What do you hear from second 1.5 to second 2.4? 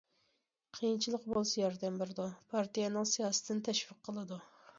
ياردەم بېرىدۇ،